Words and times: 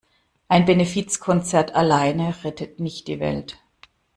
Ein 0.47 0.65
Benefizkonzert 0.65 1.75
alleine 1.75 2.43
rettet 2.43 2.79
nicht 2.79 3.07
die 3.07 3.19
Welt. 3.19 3.59